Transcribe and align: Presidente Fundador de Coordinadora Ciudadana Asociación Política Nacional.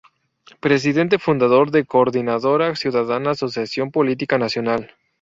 Presidente 0.59 1.19
Fundador 1.19 1.69
de 1.69 1.85
Coordinadora 1.85 2.75
Ciudadana 2.75 3.29
Asociación 3.29 3.91
Política 3.91 4.39
Nacional. 4.39 4.95